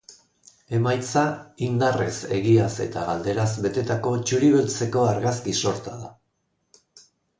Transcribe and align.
Emaitza 0.75 1.25
indarrez, 1.67 2.15
egiaz 2.37 2.71
eta 2.85 3.03
galderaz 3.09 3.47
betetako 3.67 4.15
txuri-beltzeko 4.25 5.05
argazki 5.11 5.55
sorta 5.61 5.95
da. 6.01 6.11